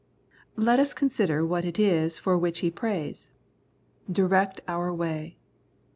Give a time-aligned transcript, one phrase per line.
[0.55, 3.29] Let us consider what it is for which he frays
[4.21, 5.37] —"Direct our way."